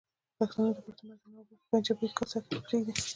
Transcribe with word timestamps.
پښتانه 0.37 0.71
د 0.75 0.79
پښتون 0.85 1.07
وطن 1.11 1.31
اوبه 1.37 1.55
په 1.59 1.65
پنجابي 1.71 2.07
کاسه 2.17 2.37
کې 2.43 2.49
نه 2.55 2.59
پرېږدي. 2.65 2.93